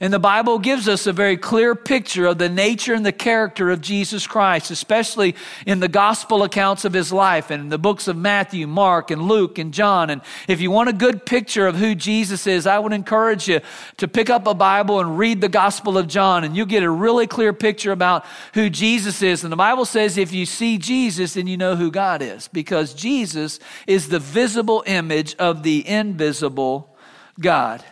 [0.00, 3.68] And the Bible gives us a very clear picture of the nature and the character
[3.70, 5.34] of Jesus Christ, especially
[5.66, 9.22] in the gospel accounts of his life and in the books of Matthew, Mark, and
[9.22, 10.10] Luke, and John.
[10.10, 13.60] And if you want a good picture of who Jesus is, I would encourage you
[13.96, 16.90] to pick up a Bible and read the gospel of John, and you'll get a
[16.90, 19.42] really clear picture about who Jesus is.
[19.42, 22.94] And the Bible says if you see Jesus, then you know who God is, because
[22.94, 23.58] Jesus
[23.88, 26.96] is the visible image of the invisible
[27.40, 27.84] God.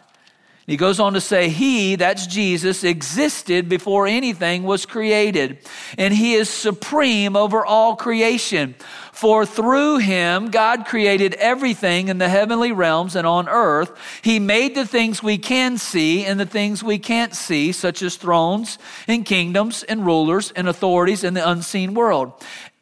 [0.66, 5.58] He goes on to say, He, that's Jesus, existed before anything was created,
[5.96, 8.74] and He is supreme over all creation.
[9.12, 13.92] For through Him, God created everything in the heavenly realms and on earth.
[14.22, 18.16] He made the things we can see and the things we can't see, such as
[18.16, 18.76] thrones
[19.06, 22.32] and kingdoms and rulers and authorities in the unseen world.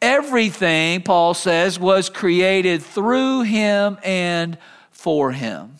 [0.00, 4.56] Everything, Paul says, was created through Him and
[4.90, 5.76] for Him.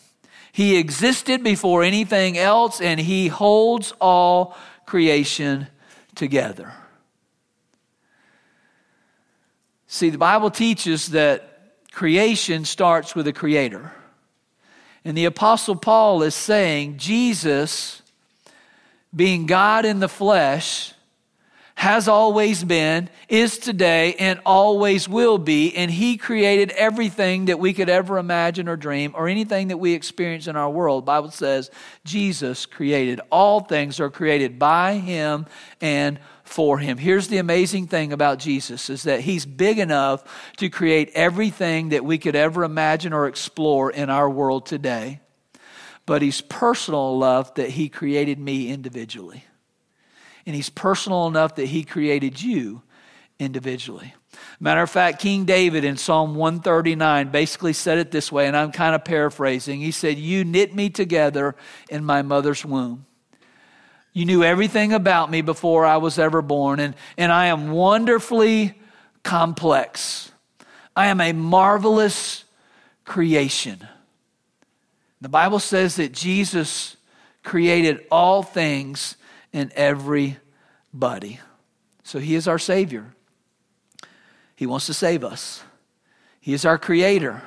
[0.55, 5.67] He existed before anything else, and He holds all creation
[6.15, 6.71] together.
[9.85, 13.91] See, the Bible teaches that creation starts with a creator.
[15.03, 18.01] And the Apostle Paul is saying Jesus,
[19.13, 20.93] being God in the flesh,
[21.85, 25.71] has always been, is today, and always will be.
[25.75, 29.93] And He created everything that we could ever imagine or dream, or anything that we
[29.93, 31.03] experience in our world.
[31.03, 31.69] The Bible says
[32.03, 33.21] Jesus created.
[33.31, 35.45] All things are created by Him
[35.79, 36.97] and for Him.
[36.97, 40.23] Here's the amazing thing about Jesus is that He's big enough
[40.57, 45.19] to create everything that we could ever imagine or explore in our world today.
[46.07, 49.43] But He's personal enough that He created me individually
[50.45, 52.81] and He's personal enough that He created you
[53.39, 54.13] individually.
[54.59, 58.71] Matter of fact, King David in Psalm 139 basically said it this way, and I'm
[58.71, 59.81] kind of paraphrasing.
[59.81, 61.55] He said, You knit me together
[61.89, 63.05] in my mother's womb.
[64.13, 68.79] You knew everything about me before I was ever born, and, and I am wonderfully
[69.23, 70.31] complex.
[70.95, 72.45] I am a marvelous
[73.03, 73.85] creation.
[75.19, 76.95] The Bible says that Jesus
[77.43, 79.17] created all things
[79.55, 81.39] and everybody.
[82.03, 83.15] So he is our Savior.
[84.55, 85.63] He wants to save us.
[86.41, 87.41] He is our Creator.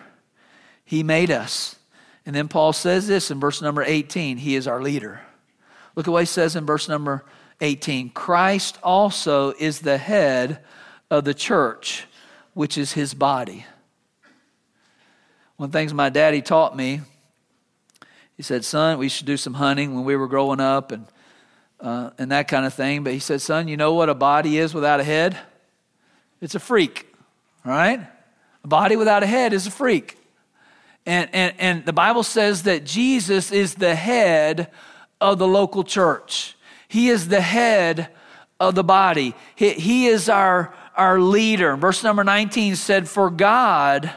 [0.85, 1.77] He made us.
[2.25, 5.21] And then Paul says this in verse number 18 He is our leader.
[5.94, 7.25] Look at what he says in verse number
[7.61, 10.64] 18 Christ also is the head
[11.11, 12.07] of the church,
[12.55, 13.66] which is his body.
[15.57, 17.03] One of the things my daddy taught me,
[18.35, 20.90] he said, Son, we should do some hunting when we were growing up.
[20.90, 21.07] And
[21.80, 23.04] uh, and that kind of thing.
[23.04, 25.38] But he said, Son, you know what a body is without a head?
[26.40, 27.12] It's a freak,
[27.64, 28.00] right?
[28.64, 30.16] A body without a head is a freak.
[31.06, 34.70] And, and, and the Bible says that Jesus is the head
[35.20, 38.10] of the local church, He is the head
[38.60, 41.76] of the body, He, he is our, our leader.
[41.76, 44.12] Verse number 19 said, For God,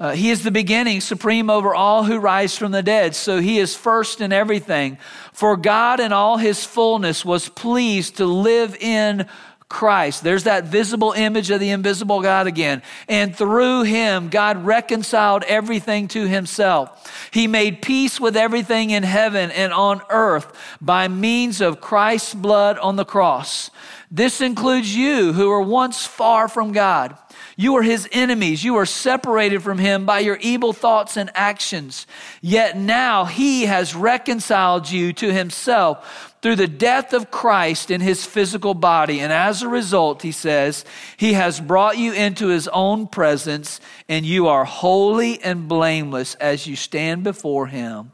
[0.00, 3.14] uh, he is the beginning, supreme over all who rise from the dead.
[3.14, 4.96] So he is first in everything.
[5.34, 9.26] For God in all his fullness was pleased to live in
[9.68, 10.24] Christ.
[10.24, 12.82] There's that visible image of the invisible God again.
[13.08, 17.28] And through him, God reconciled everything to himself.
[17.30, 22.78] He made peace with everything in heaven and on earth by means of Christ's blood
[22.78, 23.70] on the cross.
[24.10, 27.16] This includes you who were once far from God.
[27.56, 28.64] You are his enemies.
[28.64, 32.06] You are separated from him by your evil thoughts and actions.
[32.40, 38.24] Yet now he has reconciled you to himself through the death of Christ in his
[38.24, 39.20] physical body.
[39.20, 40.84] And as a result, he says,
[41.16, 46.66] he has brought you into his own presence, and you are holy and blameless as
[46.66, 48.12] you stand before him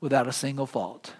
[0.00, 1.14] without a single fault.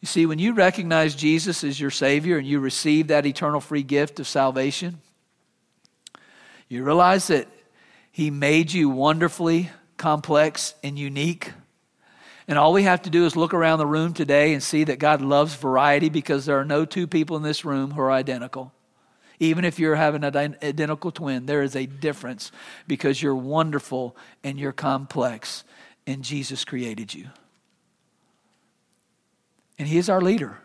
[0.00, 3.82] You see, when you recognize Jesus as your Savior and you receive that eternal free
[3.82, 5.00] gift of salvation,
[6.68, 7.48] you realize that
[8.10, 11.52] He made you wonderfully complex and unique.
[12.46, 14.98] And all we have to do is look around the room today and see that
[14.98, 18.72] God loves variety because there are no two people in this room who are identical.
[19.40, 22.52] Even if you're having an identical twin, there is a difference
[22.86, 25.64] because you're wonderful and you're complex,
[26.06, 27.28] and Jesus created you.
[29.78, 30.58] And He is our leader,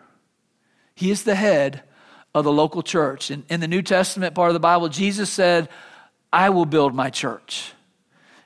[0.96, 1.84] He is the head
[2.36, 3.32] of the local church.
[3.32, 5.68] And in the New Testament part of the Bible, Jesus said,
[6.32, 7.74] I will build my church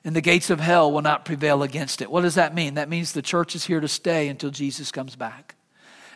[0.04, 2.12] and the gates of hell will not prevail against it.
[2.12, 2.74] What does that mean?
[2.74, 5.56] That means the church is here to stay until Jesus comes back.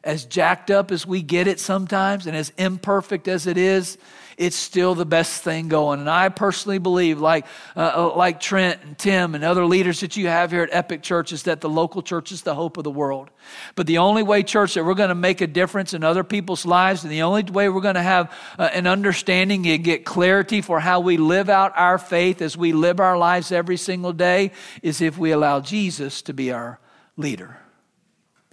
[0.03, 3.97] As jacked up as we get it sometimes, and as imperfect as it is,
[4.37, 5.99] it's still the best thing going.
[5.99, 10.15] And I personally believe, like, uh, uh, like Trent and Tim and other leaders that
[10.15, 12.83] you have here at Epic Church, is that the local church is the hope of
[12.83, 13.31] the world.
[13.75, 16.67] But the only way, church, that we're going to make a difference in other people's
[16.67, 20.61] lives, and the only way we're going to have uh, an understanding and get clarity
[20.61, 24.51] for how we live out our faith as we live our lives every single day,
[24.83, 26.79] is if we allow Jesus to be our
[27.15, 27.57] leader.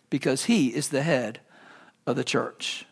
[0.09, 1.41] Because he is the head
[2.07, 2.87] of the church.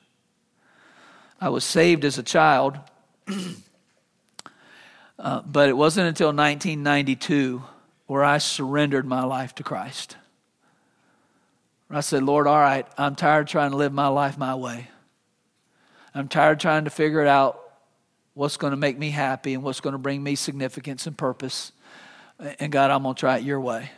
[1.43, 2.79] I was saved as a child,
[5.19, 7.65] uh, but it wasn't until 1992
[8.07, 10.17] where I surrendered my life to Christ.
[11.91, 14.87] I said, Lord, all right, I'm tired trying to live my life my way.
[16.15, 17.61] I'm tired trying to figure it out
[18.35, 21.73] what's going to make me happy and what's going to bring me significance and purpose.
[22.39, 23.91] And God, I'm going to try it your way.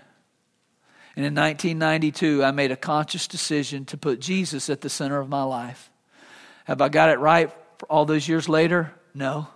[1.15, 5.29] And in 1992, I made a conscious decision to put Jesus at the center of
[5.29, 5.91] my life.
[6.65, 7.51] Have I got it right
[7.89, 8.93] all those years later?
[9.15, 9.49] No.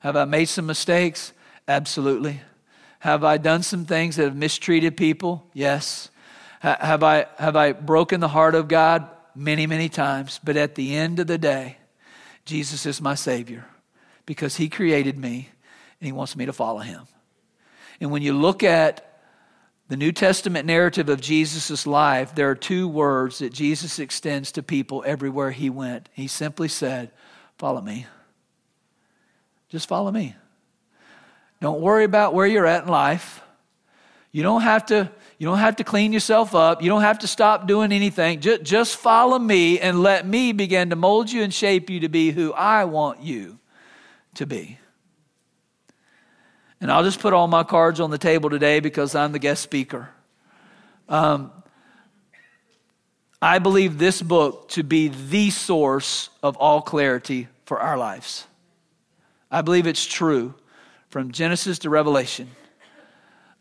[0.00, 1.32] Have I made some mistakes?
[1.68, 2.40] Absolutely.
[3.00, 5.48] Have I done some things that have mistreated people?
[5.52, 6.10] Yes.
[6.60, 9.08] Have I, have I broken the heart of God?
[9.34, 10.40] Many, many times.
[10.42, 11.76] But at the end of the day,
[12.44, 13.66] Jesus is my Savior
[14.24, 15.50] because He created me
[16.00, 17.02] and He wants me to follow Him.
[18.00, 19.15] And when you look at
[19.88, 24.62] the New Testament narrative of Jesus' life, there are two words that Jesus extends to
[24.62, 26.08] people everywhere he went.
[26.12, 27.10] He simply said,
[27.56, 28.06] Follow me.
[29.68, 30.34] Just follow me.
[31.60, 33.40] Don't worry about where you're at in life.
[34.30, 36.82] You don't have to, you don't have to clean yourself up.
[36.82, 38.40] You don't have to stop doing anything.
[38.40, 42.10] Just, just follow me and let me begin to mold you and shape you to
[42.10, 43.58] be who I want you
[44.34, 44.78] to be.
[46.80, 49.62] And I'll just put all my cards on the table today because I'm the guest
[49.62, 50.10] speaker.
[51.08, 51.52] Um,
[53.40, 58.46] I believe this book to be the source of all clarity for our lives.
[59.50, 60.54] I believe it's true
[61.08, 62.50] from Genesis to Revelation.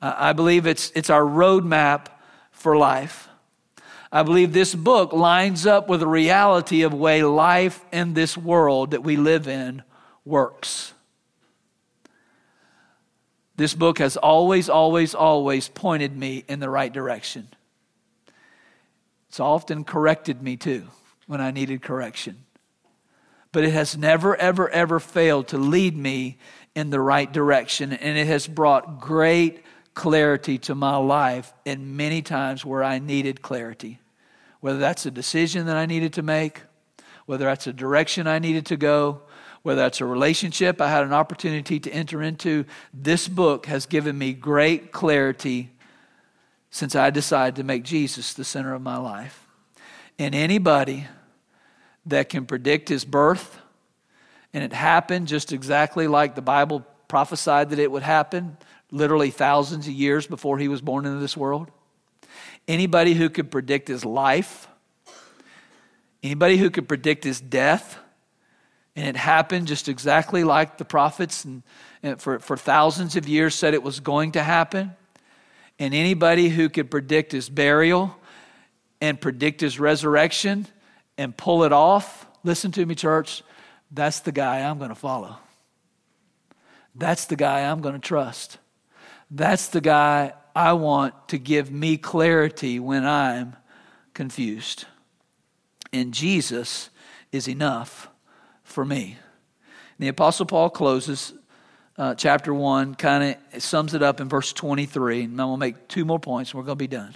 [0.02, 2.08] Uh, I believe it's, it's our roadmap
[2.52, 3.30] for life.
[4.12, 8.92] I believe this book lines up with the reality of way life in this world
[8.92, 9.84] that we live in
[10.24, 10.94] works.
[13.58, 17.48] This book has always, always, always pointed me in the right direction.
[19.30, 20.88] It's often corrected me too
[21.28, 22.46] when I needed correction.
[23.52, 26.38] But it has never, ever, ever failed to lead me
[26.76, 27.94] in the right direction.
[27.94, 33.42] And it has brought great clarity to my life in many times where I needed
[33.42, 34.00] clarity.
[34.60, 36.64] Whether that's a decision that I needed to make,
[37.26, 39.22] whether that's a direction I needed to go,
[39.66, 44.16] whether that's a relationship I had an opportunity to enter into, this book has given
[44.16, 45.72] me great clarity
[46.70, 49.48] since I decided to make Jesus the center of my life.
[50.20, 51.08] And anybody
[52.06, 53.58] that can predict his birth,
[54.54, 58.58] and it happened just exactly like the Bible prophesied that it would happen,
[58.92, 61.72] literally thousands of years before he was born into this world.
[62.68, 64.68] Anybody who could predict his life,
[66.22, 67.98] anybody who could predict his death,
[68.96, 71.64] and it happened just exactly like the prophets and,
[72.02, 74.94] and for, for thousands of years said it was going to happen.
[75.78, 78.16] And anybody who could predict his burial
[79.02, 80.68] and predict his resurrection
[81.18, 83.44] and pull it off, listen to me, church,
[83.92, 85.38] that's the guy I'm going to follow.
[86.96, 88.58] That's the guy I'm going to trust.
[89.30, 93.58] That's the guy I want to give me clarity when I'm
[94.14, 94.86] confused.
[95.92, 96.90] And Jesus
[97.34, 98.08] is enough
[98.66, 99.18] for me.
[99.98, 101.34] And the Apostle Paul closes
[101.98, 105.24] uh, chapter 1, kind of sums it up in verse 23.
[105.24, 107.16] And I'm going to make two more points and we're going to be done.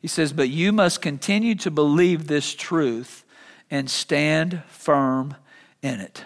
[0.00, 3.24] He says, But you must continue to believe this truth
[3.70, 5.36] and stand firm
[5.80, 6.24] in it.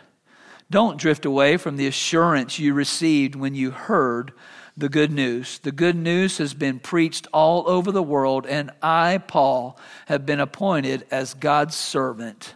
[0.70, 4.32] Don't drift away from the assurance you received when you heard
[4.76, 5.58] the good news.
[5.58, 10.40] The good news has been preached all over the world, and I, Paul, have been
[10.40, 12.54] appointed as God's servant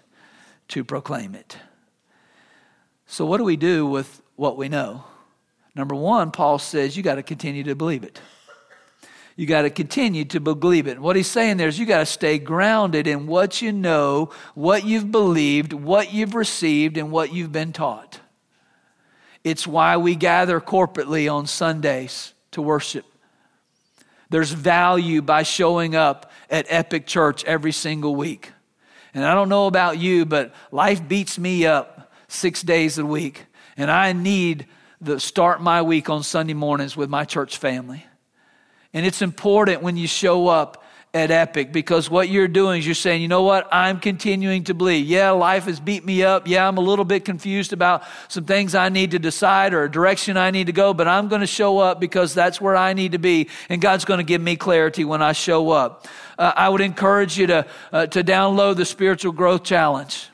[0.69, 1.57] to proclaim it.
[3.11, 5.03] So, what do we do with what we know?
[5.75, 8.21] Number one, Paul says you got to continue to believe it.
[9.35, 11.01] You got to continue to believe it.
[11.01, 14.85] What he's saying there is you got to stay grounded in what you know, what
[14.85, 18.21] you've believed, what you've received, and what you've been taught.
[19.43, 23.07] It's why we gather corporately on Sundays to worship.
[24.29, 28.53] There's value by showing up at Epic Church every single week.
[29.15, 32.00] And I don't know about you, but life beats me up
[32.33, 33.47] six days a week.
[33.77, 34.67] And I need
[35.05, 38.05] to start my week on Sunday mornings with my church family.
[38.93, 42.95] And it's important when you show up at Epic because what you're doing is you're
[42.95, 45.07] saying, you know what, I'm continuing to believe.
[45.07, 46.47] Yeah, life has beat me up.
[46.47, 49.91] Yeah, I'm a little bit confused about some things I need to decide or a
[49.91, 52.93] direction I need to go, but I'm going to show up because that's where I
[52.93, 53.49] need to be.
[53.69, 56.07] And God's going to give me clarity when I show up.
[56.39, 60.30] Uh, I would encourage you to, uh, to download the Spiritual Growth Challenge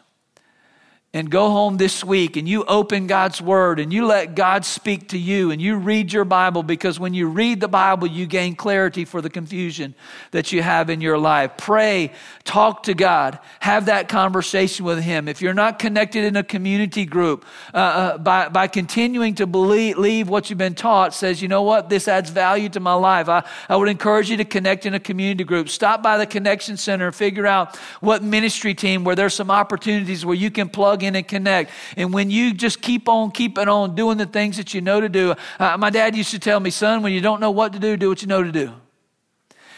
[1.16, 5.08] and go home this week and you open God's Word and you let God speak
[5.08, 8.54] to you and you read your Bible because when you read the Bible, you gain
[8.54, 9.94] clarity for the confusion
[10.32, 11.52] that you have in your life.
[11.56, 12.12] Pray,
[12.44, 15.26] talk to God, have that conversation with Him.
[15.26, 19.96] If you're not connected in a community group, uh, uh, by, by continuing to believe,
[19.96, 23.30] leave what you've been taught, says, you know what, this adds value to my life.
[23.30, 25.70] I, I would encourage you to connect in a community group.
[25.70, 30.36] Stop by the Connection Center figure out what ministry team where there's some opportunities where
[30.36, 31.70] you can plug in and connect.
[31.96, 35.09] And when you just keep on keeping on doing the things that you know to
[35.09, 37.78] do, uh, my dad used to tell me, son, when you don't know what to
[37.78, 38.72] do, do what you know to do.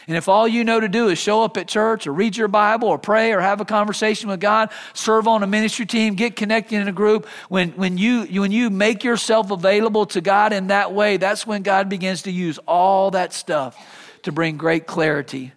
[0.09, 2.47] And if all you know to do is show up at church or read your
[2.47, 6.35] Bible or pray or have a conversation with God, serve on a ministry team, get
[6.35, 10.67] connected in a group, when, when, you, when you make yourself available to God in
[10.67, 13.77] that way, that's when God begins to use all that stuff
[14.23, 15.53] to bring great clarity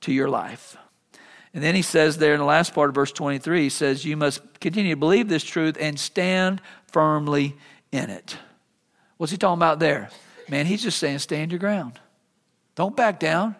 [0.00, 0.76] to your life.
[1.54, 4.16] And then he says there in the last part of verse 23, he says, You
[4.16, 7.56] must continue to believe this truth and stand firmly
[7.90, 8.36] in it.
[9.18, 10.08] What's he talking about there?
[10.48, 12.00] Man, he's just saying, stand your ground.
[12.74, 13.56] Don't back down.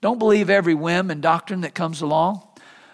[0.00, 2.42] Don't believe every whim and doctrine that comes along.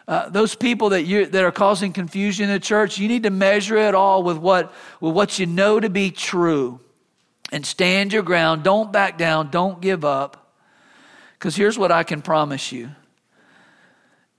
[0.07, 3.31] Uh, those people that you that are causing confusion in the church, you need to
[3.31, 6.79] measure it all with what with what you know to be true,
[7.51, 8.62] and stand your ground.
[8.62, 9.51] Don't back down.
[9.51, 10.53] Don't give up.
[11.39, 12.91] Because here's what I can promise you: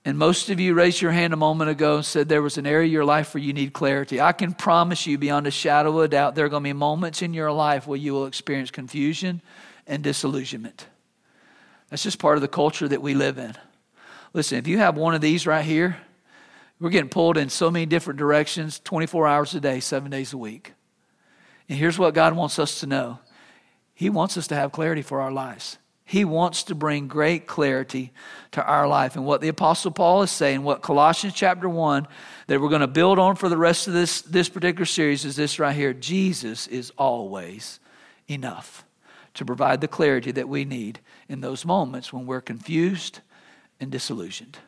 [0.06, 2.64] and most of you raised your hand a moment ago and said there was an
[2.64, 4.20] area of your life where you need clarity.
[4.20, 6.72] I can promise you, beyond a shadow of a doubt, there are going to be
[6.72, 9.42] moments in your life where you will experience confusion
[9.84, 10.86] and disillusionment.
[11.90, 13.56] That's just part of the culture that we live in.
[14.32, 15.96] Listen, if you have one of these right here,
[16.78, 20.38] we're getting pulled in so many different directions 24 hours a day, seven days a
[20.38, 20.74] week.
[21.68, 23.18] And here's what God wants us to know
[23.92, 25.78] He wants us to have clarity for our lives.
[26.08, 28.12] He wants to bring great clarity
[28.52, 29.16] to our life.
[29.16, 32.06] And what the Apostle Paul is saying, what Colossians chapter 1,
[32.46, 35.34] that we're going to build on for the rest of this, this particular series, is
[35.34, 37.80] this right here Jesus is always
[38.28, 38.84] enough
[39.34, 43.18] to provide the clarity that we need in those moments when we're confused
[43.80, 44.58] and disillusioned.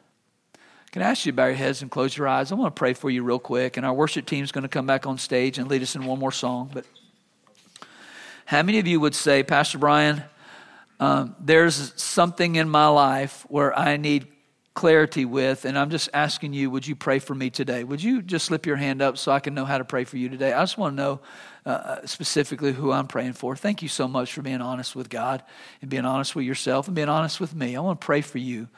[0.90, 2.50] Can I ask you to bow your heads and close your eyes?
[2.50, 4.68] I want to pray for you real quick, and our worship team is going to
[4.68, 6.68] come back on stage and lead us in one more song.
[6.74, 6.84] But
[8.46, 10.24] how many of you would say, Pastor Brian,
[11.00, 14.26] um, there's something in my life where I need
[14.74, 17.82] clarity with, and I'm just asking you, would you pray for me today?
[17.82, 20.16] Would you just slip your hand up so I can know how to pray for
[20.16, 20.52] you today?
[20.52, 21.20] I just want to know
[21.66, 23.56] uh, uh, specifically who I'm praying for.
[23.56, 25.42] Thank you so much for being honest with God
[25.82, 27.76] and being honest with yourself and being honest with me.
[27.76, 28.68] I want to pray for you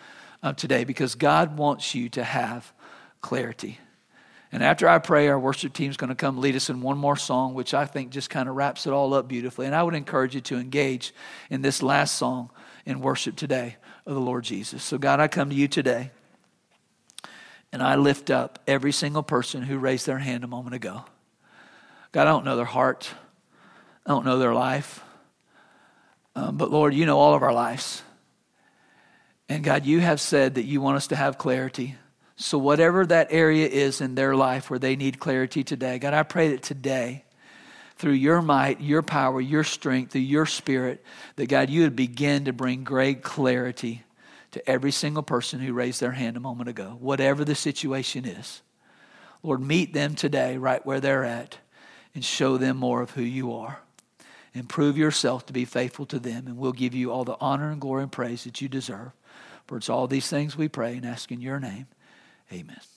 [0.42, 2.72] uh, today because God wants you to have
[3.20, 3.78] clarity.
[4.52, 6.98] And after I pray, our worship team is going to come lead us in one
[6.98, 9.66] more song, which I think just kind of wraps it all up beautifully.
[9.66, 11.14] And I would encourage you to engage
[11.50, 12.50] in this last song
[12.84, 13.76] in worship today
[14.06, 14.82] of the Lord Jesus.
[14.82, 16.10] So, God, I come to you today
[17.72, 21.04] and I lift up every single person who raised their hand a moment ago.
[22.10, 23.08] God, I don't know their heart,
[24.04, 25.04] I don't know their life.
[26.34, 28.02] Um, but Lord, you know all of our lives.
[29.48, 31.96] And God, you have said that you want us to have clarity.
[32.40, 36.22] So, whatever that area is in their life where they need clarity today, God, I
[36.22, 37.26] pray that today,
[37.96, 41.04] through your might, your power, your strength, through your spirit,
[41.36, 44.04] that God, you would begin to bring great clarity
[44.52, 48.62] to every single person who raised their hand a moment ago, whatever the situation is.
[49.42, 51.58] Lord, meet them today right where they're at
[52.14, 53.80] and show them more of who you are.
[54.54, 57.70] And prove yourself to be faithful to them, and we'll give you all the honor
[57.70, 59.12] and glory and praise that you deserve.
[59.66, 61.86] For it's all these things we pray and ask in your name.
[62.52, 62.89] Amen.